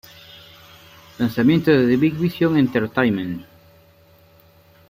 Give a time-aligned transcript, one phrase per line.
[1.19, 3.45] Lanzamientos de Big Vision Entertainment